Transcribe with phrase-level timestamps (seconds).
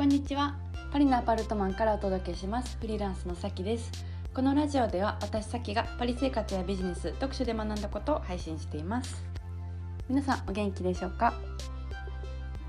[0.00, 0.56] こんにちは。
[0.90, 2.78] パリのアパルトマンからお届けします。
[2.80, 3.92] フリーランスのさきです。
[4.32, 9.22] このラジオでは私さきがパリ生活やビジネス読書で学んだことを配信しています。
[10.08, 11.34] 皆さんお元気でしょうか？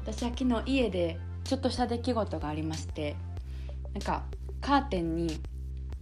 [0.05, 3.15] 私は昨日家でちょっとした出来事がありまして
[3.93, 4.25] なんか
[4.59, 5.39] カーテンに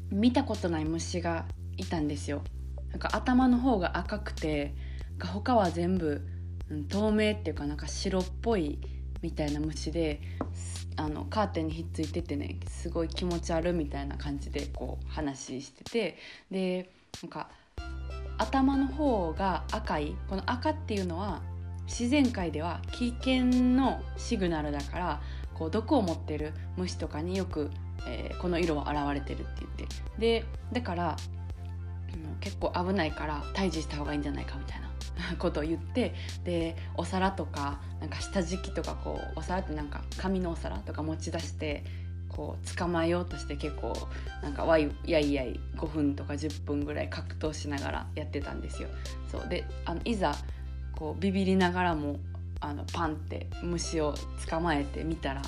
[0.09, 1.45] 見たことない虫が
[1.77, 2.41] いたんですよ。
[2.89, 4.73] なんか頭の方が赤くて
[5.23, 6.27] 他は全部、
[6.71, 8.79] うん、透明っていうかなんか白っぽい
[9.21, 10.21] みたいな虫で
[10.95, 16.17] あのカーテンにひっついててねすごい気持ち悪みたいな感じでこう話してて
[16.51, 16.89] で
[17.21, 17.49] なんか
[18.37, 21.41] 頭の方が赤いこの赤っていうのは
[21.85, 25.21] 自然界では危険のシグナルだから
[25.53, 27.69] こう毒を持ってる虫とかによく、
[28.07, 29.95] えー、この色は現れてるって言って。
[30.17, 31.17] でだから
[32.39, 34.88] 結構危ないから退治した方がいいんじゃないかみたいな。
[35.37, 41.83] ことを言ってでお皿とかなんか下敷きとかこうお皿ってなんか紙のお皿とか持ち出して
[42.29, 43.93] こう捕まえようとして結構
[44.41, 48.89] なんかわいやいやい5分とか10分ぐらい格闘しながらやってたんですよ。
[49.31, 50.35] そうであのいざ
[50.95, 52.17] こうビビりながらも
[52.61, 54.13] あのパンって虫を
[54.49, 55.41] 捕まえてみたら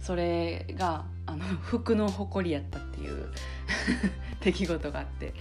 [0.00, 3.28] それがあの服の誇りやったっていう
[4.40, 5.34] 出来事があって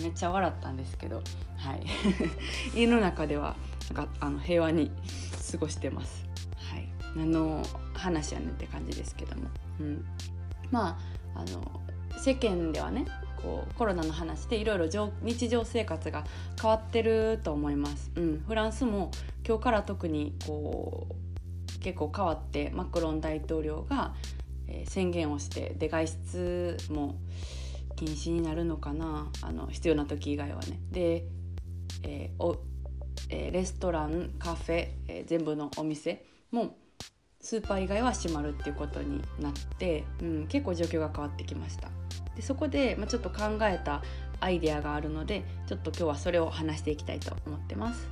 [0.00, 1.22] めっちゃ笑ったんですけど、
[1.56, 1.84] はい、
[2.78, 3.56] 家の中では
[3.92, 4.92] なんかあの平和に
[5.50, 6.24] 過ごしてます。
[6.56, 9.48] はい、何の話やねんって感じですけども、
[9.80, 10.04] うん、
[10.70, 10.98] ま
[11.34, 11.80] ああの
[12.16, 13.04] 世間ではね
[13.42, 16.24] こうコロナの話でいろいろ日常生活が
[16.60, 18.12] 変わってると思います。
[18.14, 19.10] うん、フランスも
[19.46, 24.14] 今日から特にこう結構変わってマクロン大統領が、
[24.68, 27.16] えー、宣言をしてで外出も
[27.96, 29.30] 禁止になるのかな？
[29.42, 30.80] あの必要な時以外はね。
[30.90, 31.24] で、
[32.02, 32.56] えーお
[33.30, 36.76] えー、レストランカフェ、えー、全部のお店も
[37.40, 41.88] スーパー以外は閉まるっていうことになって、うん、結構状況が変わってきました。
[42.34, 44.02] でそこで、まあ、ちょっと考えた
[44.40, 48.08] アイデアがあるのでちょっと今日はそれを話していきたいと思ってます。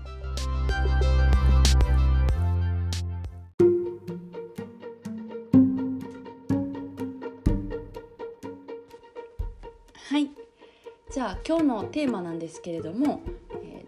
[11.23, 13.21] じゃあ今日のテーマなんですけれども、
[13.63, 13.85] え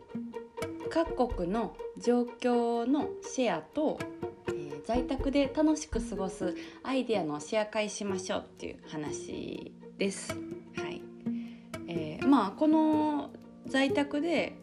[0.86, 3.98] ー、各国の状況のシェアと、
[4.46, 10.32] えー、在宅で楽しく過ごすアイデアのシェア会しましょうっていう話です。
[10.76, 11.02] はい
[11.88, 13.30] えー、まあこの
[13.66, 14.56] 在宅で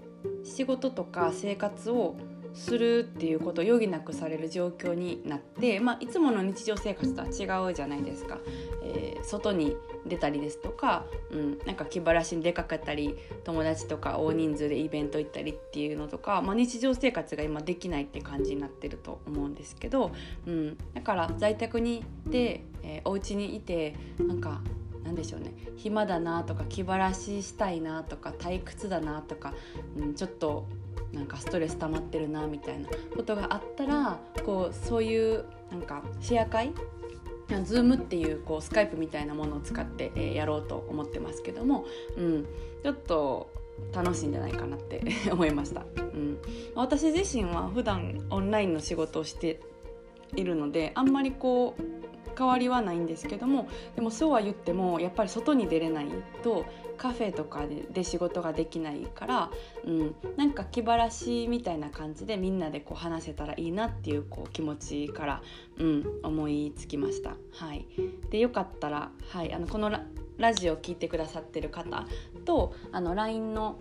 [0.46, 2.16] 仕事とか生活を
[2.54, 8.40] するっていうことを余儀なくされる状況になって、まあ、いつもの日常生活とは違うじゃないですか、
[8.84, 9.76] えー、外に
[10.06, 20.12] 出たりですとか、うん、なんか気晴らしに出かけたり友達とか大人数でイベント行ったりっていうのとか、まあ、日常生活が今できないって感じになってると思うんですけど、
[20.48, 24.62] うん、だから在宅にいて、えー、お家にいてなんか
[25.04, 25.54] なんでしょうね。
[25.78, 29.54] 暇だなとか気晴らししたいなとか退屈だなとか、
[29.98, 30.68] うん、ちょっと
[31.14, 36.74] なんかストレス溜まってるなみたいなことがあったらこうそういうなんかシェア会
[37.48, 41.86] Zoom っていうこうスカイプみたいなものを使って、え、やろうと思ってますけども、
[42.18, 42.46] うん、
[42.82, 43.52] ちょっと
[43.94, 45.02] 楽しいんじゃないかなって
[45.32, 46.38] 思いました、うん、
[46.76, 49.60] 私自身は普段オンラインの仕事をして
[50.36, 52.01] いるのであんまりこう
[52.38, 56.08] 変わりはないんですけどもでもそうは言ってもやっぱり外に出れない
[56.44, 56.66] と
[56.98, 59.52] カフェとかで仕事ができないから、
[59.86, 65.42] うん、なんか気晴らしみたいな感じでみんなでこう話せたらいいなっていうこう気持ちから、
[65.80, 67.32] うん、思いつきました。
[67.54, 67.88] はい、
[68.30, 69.92] でよかったら、はい、あのこの
[70.38, 72.06] ラジオを聴いてくださってる方
[72.46, 73.78] とあの LINE の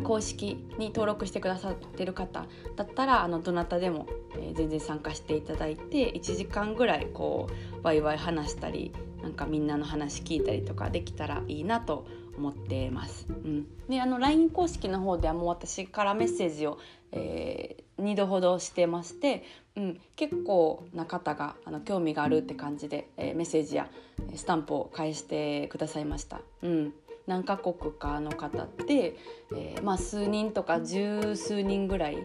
[0.00, 2.46] 公式に登録してくださってる方
[2.76, 4.06] だったらあのどなたでも、
[4.38, 12.06] え、全然参加していただいて1時間ぐらいこうワイワイ話したりなんかみんなの話聞いたりとかできたらいいなと
[12.36, 13.26] 思ってます。
[13.28, 16.78] うん、であの LINE 公式の方ではもう私からメッセージを、
[17.12, 19.44] えー、2度ほどしてまして、
[19.76, 23.88] うん、結構な方があの興味があるって感じで、えー、メッセージや
[24.34, 26.40] スタンプを返してくださいました。
[26.62, 26.94] うん
[27.26, 29.16] 何カ国かの方って、
[29.54, 32.18] えー、まあ、数人とか十数人ぐらい、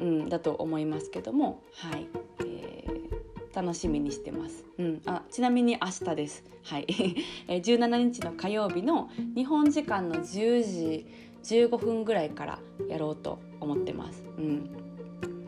[0.00, 2.08] うん、だと思いますけども、はい、
[3.56, 6.86] 楽しみにしてます、うん、あちなみに明日です、はい。
[7.48, 11.06] 17日の火曜日の日本時間の10時
[11.42, 14.22] 15分ぐらいからやろうと思ってます。
[14.36, 14.85] うん。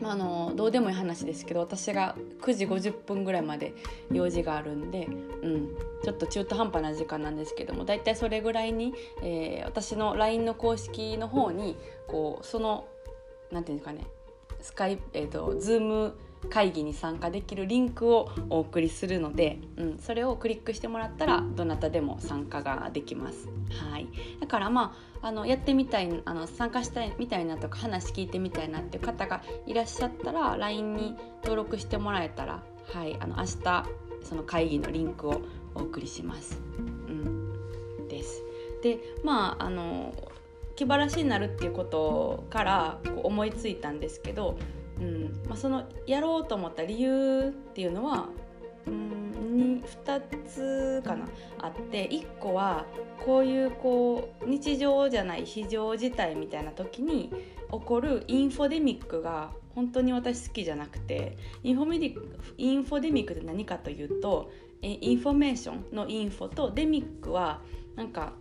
[0.01, 3.73] まあ、あのどうでもいい話ですけど私が9時50分ぐらいまで
[4.11, 5.07] 用事があるんで、
[5.41, 11.75] うん、ちょっと中途半端な時間なんですけどもだいたいそれぐらいに、えー、私の LINE の公式の方に
[12.07, 12.87] こうその
[13.51, 14.07] 何て言うんですかね
[14.61, 16.13] スカイえーと、ズーム
[16.49, 23.49] 会議に参加できるリンクをお送りするので、うん、それをクリックしてもらったらどなたでも参加ができます。
[23.91, 24.07] はい、
[24.39, 32.63] だからまああのやってみたいあの参加したいみたいなとか話聞いてみたいなっていう方がいらっしゃったら LINE に登録してもらえたら、
[32.93, 33.85] はい、あの明日
[34.23, 35.41] その会議のリンクを
[35.75, 36.61] お送りします。
[36.77, 38.41] うん、です
[38.81, 40.13] でまああの
[40.75, 44.57] 気晴らしになるっていうことからこう思いついたんですけど
[45.49, 48.29] まあ、そのやろうと思った理由っていうのは
[48.85, 52.85] うん2つかなあって1個は
[53.25, 57.29] こういうこう日常じゃない非常事態みたいな時に
[57.71, 62.15] 起こるインフォデミックが本当に私好きじゃなくてインフォメディ
[62.57, 64.51] インフォデミックって何かというと
[64.81, 67.61] インフォメーションのインフォとデミックは
[67.95, 68.33] なんか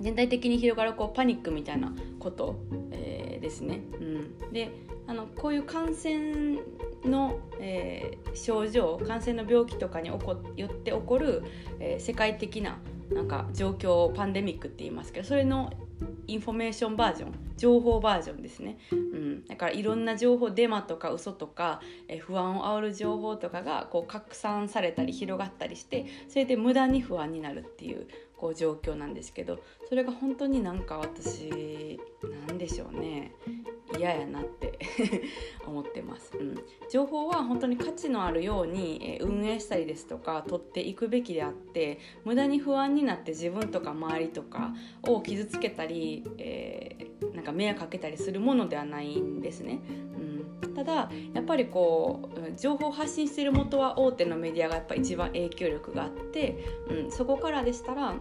[0.00, 2.56] 全体的に広がるこうパニックみたいなこと、
[2.92, 3.80] えー、ですね。
[4.00, 4.70] うん、で
[5.06, 6.58] あのこういう感染
[7.04, 11.42] の、えー、症状感染の病気とかによって起こる、
[11.78, 12.78] えー、世界的な
[13.12, 15.72] なんか状況をパンデミックって言いますけどそれの
[16.26, 31.98] インフォメーションバージョン情報バージョンですね、うん、だからいろんな情報デマとか嘘とか、え不安を煽る情報とかがこう拡散されたり広がったりしてそれで無駄に不安になるっていうこう状況なんですけどそれが本当になんか私
[32.46, 33.32] なんでしょうね。
[33.96, 34.78] 嫌やなって
[35.66, 36.58] 思ってます、うん、
[36.90, 49.80] 情報は本当に価値のあるように運営したりですとか取っていくべきであって無駄に不安になって自分とか周りとかを傷つけたり、えー、なんか迷惑かけたりするものではないんですね、
[50.74, 56.56] ただやっぱりこう情報発信している元は大手のメディアがやっぱ一番影響力があって、
[56.88, 58.14] うん、そこからでしたら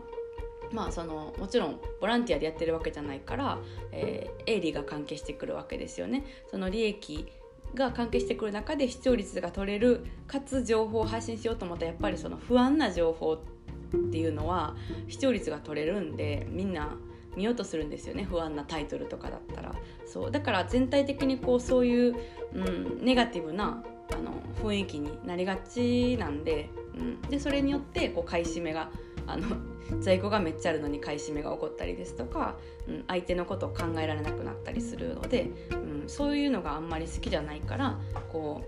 [0.72, 3.60] まあ、そのもちろんボランティアでやってるわけじゃないから、
[3.92, 6.26] えー、営利が関係してくるわけですよね。
[6.50, 7.28] その利益
[7.74, 14.76] が関係してくる中で視聴率が取れるかつ情報を発信しようと思ったらやっぱりその不安な情報っていうのは
[15.08, 16.98] 視聴率が取れるんでみんな
[17.36, 19.76] 見ようとするんですよね不安なタイトルとかだったら。
[20.06, 20.32] そう。
[20.32, 22.16] だから全体的にこうそういう、
[22.54, 23.84] うん、ネガティブな
[24.14, 24.32] あの
[24.64, 28.90] 雰囲気になりがちなんで,、うん、でそれによってこう買い占めが
[29.28, 29.48] あの
[30.02, 38.00] 在庫がめっちゃあるのに買い占めが起こったりですとか、うん、相手のことを考えられなくなったりするので、うん、そういうのがあんまり好きじゃないから
[38.32, 38.62] こ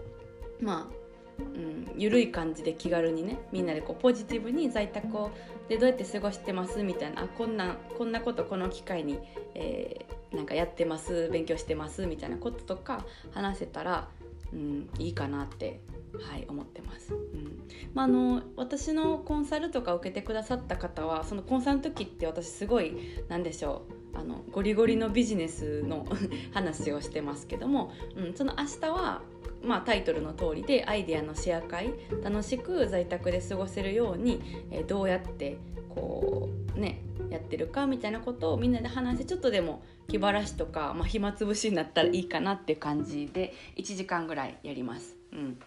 [0.60, 1.08] うまあ
[1.40, 5.30] うん、緩い感じで気軽にねみんなでこうポジティブに在宅を
[5.70, 9.20] でどうやって過ごしてますみたいなあこんなこんなことこの機会に、
[9.56, 14.08] えー、なんかやってます勉強してますみたいなこととか話せたら、
[14.54, 15.82] うん、いいかなって
[16.20, 17.14] はい思ってます。
[17.14, 17.62] うん
[17.94, 22.98] まあ、あの私のコンサルとか受けてくださった方はそのコンサルの時って私すごい
[23.28, 26.08] 何でしょうあのゴリゴリのビジネスの
[26.54, 29.22] 話をしてますけども、うん、その明日は
[29.64, 31.94] まあ、タイトルの通りでアイデアのシェア会
[32.24, 35.58] 楽しく在宅で過ごせるように、え、どうやって
[35.94, 45.16] こうねやってるかみたいなことをみんなで話してちょっとでも気晴らしとか、まあ、暇つぶしになったらいいかなって感じで1時間ぐらいやります。
[45.34, 45.60] うん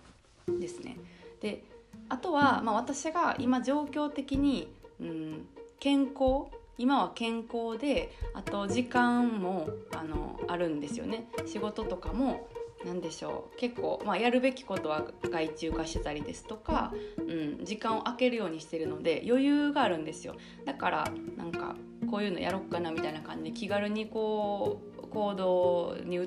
[0.58, 0.96] ですね。
[1.40, 1.64] で
[2.08, 5.46] あとは、まあ、私が今状況的に、うん、
[5.78, 12.48] 健康今は健康であと時間もあのあるんですよね仕事とかも
[12.84, 13.58] 何でしょう。
[13.58, 20.34] 結構、まあ、やるべきことは外注化してたりですとか、うん、時間を空けるようにしてるので余裕があるんですよ。
[20.64, 21.76] だからなんか
[22.10, 26.18] こういうのやろっかなみたいな感じで気軽にこう行動に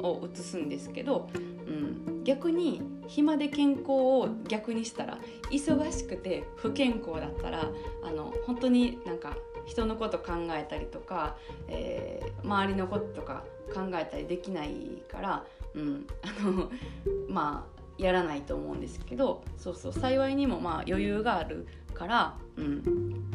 [0.00, 5.18] を移すんですけど、うん、逆に暇で健康を逆にしたら
[5.50, 7.64] 忙しくて不健康だったら
[8.04, 9.36] あの本当になんか
[9.68, 11.36] 人のこと考えたりとか、
[11.68, 15.44] えー、周りのこととか考えたりできないから、
[15.74, 16.70] うん、あの
[17.28, 23.30] まあやらないと思うんですけどそうそう幸いにもまあ余裕があるから、うん、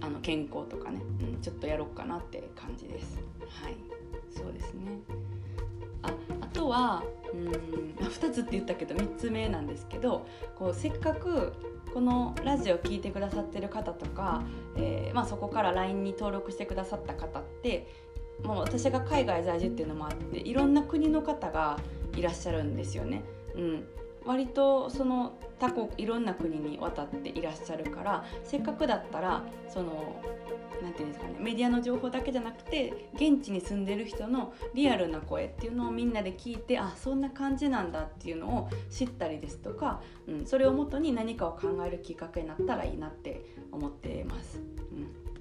[0.00, 3.22] あの健康とかね、うん、ちょっとやろうかなって感じです。
[3.48, 3.76] はい
[4.34, 4.98] そうですね
[6.52, 11.52] とはうん2つって言ったけど3つ目なんですけどこうせっかく
[11.92, 14.42] このラジオ聴いてくださってる方とか、
[14.76, 17.86] えーまあ、そこから LINE に登録してくださった方って
[18.42, 21.78] もう私が海外在住っていうのもあっていろんな国の方が
[22.16, 23.22] いらっしゃるんですよね。
[23.54, 23.84] うん、
[24.24, 30.20] 割とその他国いろんな国に渡っていらっしゃるからせっかくだったらその
[30.82, 44.60] なんていうんですかねメディアの情報だけじゃなくて現地に住んでる人のリアルな声っていうのをみんなで聞いてあそんな感じなんだっていうのを知ったりですとか、うん、それをもとに何かを考えるきっかけになったらいいなって思ってます。
[44.92, 45.32] うん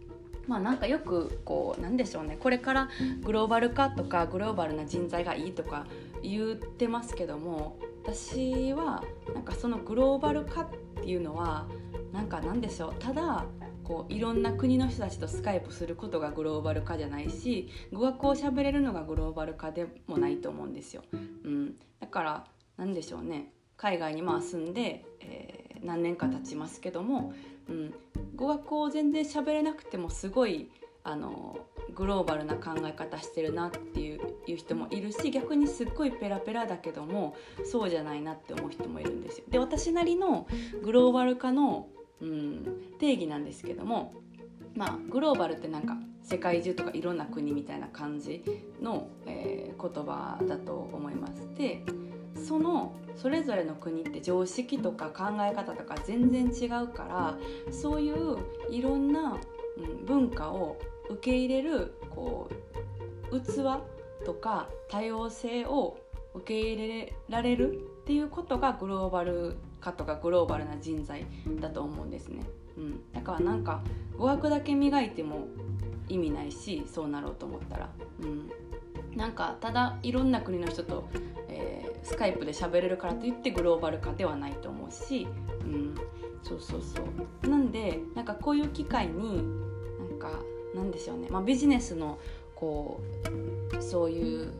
[0.47, 2.89] まあなんかよくこうなんでしょうねこれから
[3.23, 5.85] グローバル化とかグローバルな人材がいいとか
[6.23, 9.03] 言ってますけども私は
[9.33, 10.69] なんかそのグローバル化っ
[11.01, 11.67] ていうのは
[12.11, 12.95] なんかなんでしょう。
[12.99, 13.45] ただ
[13.83, 21.03] こういろんな国の人たちとスカイプすることがグローバル化じゃないし語学を喋れるのがグローバル化でもないと思うんですよ。
[21.11, 22.45] うん、だから
[22.77, 23.53] なんでしょうね。
[23.77, 27.33] 海外にまあ住んで、えー、何年か経ちますけども、
[27.67, 27.93] うん、
[28.35, 30.69] 語学を全然喋れなくてもすごい
[31.03, 31.59] あの
[31.95, 34.19] グローバルな考え方してるなっていう
[34.55, 39.45] 人もいるし逆にすっごいペラペラだけどもそうじゃないなって思う人もいるんですよ。
[39.49, 40.47] で私なりの
[40.83, 41.87] グローバル化の、
[42.21, 42.65] うん、
[42.99, 44.13] 定義なんですけども
[44.75, 48.43] まあグローバルってなんか世界中とかいろんな国みたいな感じ
[48.81, 51.49] の、えー、言葉だと思います。
[51.55, 51.83] で
[52.35, 57.37] そのそれぞれの国って常識とか考え方とか全然違うから
[57.71, 58.37] そういう
[58.69, 59.37] いろんな、
[59.77, 60.77] うん、文化を
[61.11, 62.49] 受け入れるこ
[63.31, 63.45] う器
[64.25, 65.97] とか多様性を
[66.33, 71.25] 受け入れられるっていうことがグローバル化とかグローバルな人材
[71.59, 72.43] だと思うんですね。
[72.77, 73.81] うん、だからなんか
[74.17, 75.47] 語学だけ磨いても
[76.07, 77.89] 意味ないしそうなろうと思ったら。
[78.21, 78.51] うん。
[79.15, 81.09] なんかただいろんな国の人と、
[81.49, 85.27] えー、スカイプで喋れるからといってグローバル化ではないと思うし、
[85.65, 85.95] うん、
[86.43, 87.01] そうそうそ
[87.43, 87.49] う。
[87.49, 89.43] なんでなんかこういう機会に
[89.99, 90.39] なんか
[90.75, 92.19] なんでしょうね、まあ、ビジネスの
[92.55, 93.01] こ
[93.77, 94.51] うそういう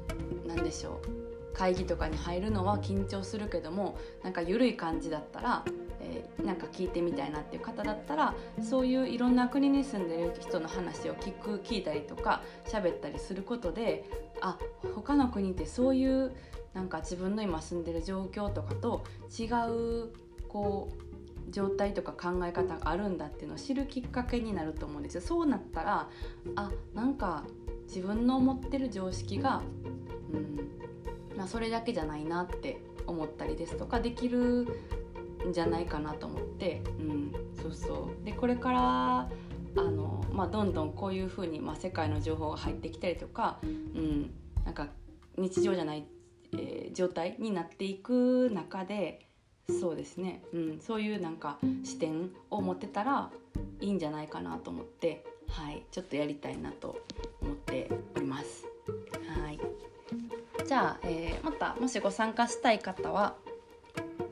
[0.48, 1.22] なんでしょう。
[1.54, 5.64] 会議とかに入るのは緊張するけどもなんか緩い感じだったら、
[6.00, 14.06] えー、なんか聞いてみたいなっていう方だったらそういういろんな国に住んでる人の話を聞く聞いたりとか喋ったりすることで
[14.40, 14.58] あ
[14.96, 16.32] 他の国ってそういう
[16.74, 19.04] なんか自分の今住んでる状況とかと
[19.38, 20.10] 違う
[20.48, 21.11] こう
[21.52, 25.22] 状態とか考え方があるんだっていうのを知るきっかけになると思うんですよ。
[25.22, 26.10] そうなったら
[26.56, 27.44] あなんか
[27.88, 29.62] 自分の思ってる常識が、
[30.34, 34.68] うんまあ、それだけじゃないなって思ったりですとかできる
[35.48, 37.32] んじゃないかなと思って、うん、
[37.62, 39.30] そうそうでこれからあ
[39.76, 44.32] の、まあ、どんどんこういうふうに、まあ、世界の情報が入ってきたりとか、うん、
[44.66, 44.88] なんか
[45.38, 46.06] 日常じゃない、
[46.54, 49.28] えー、状態になっていく中で
[49.70, 53.30] そうですね、うん、そういうなんか視点を持ってたら
[53.80, 57.02] いいんじゃないかなと思って、はい、ちょっとやりたいなと
[57.42, 58.66] 思っております。
[59.28, 59.60] はい
[60.68, 63.36] じゃあ、えー、またもしご参加したい方は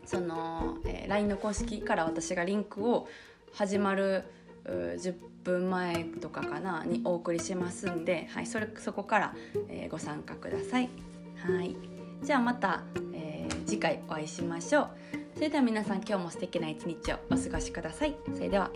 [0.06, 3.08] その、えー、LINE の公式から私がリンクを
[3.52, 4.24] 始まる
[4.66, 9.36] 10分前とかかなにお送りしますんで、はい、それそこから、
[9.68, 10.90] えー、ご参加ください。
[11.36, 11.76] はい、
[12.24, 12.84] じゃあまた、
[13.14, 14.90] えー、次回お会いしましょう。
[15.40, 18.14] それでは皆さん今日も素敵な一日をお過ごしください。
[18.36, 18.70] それでは。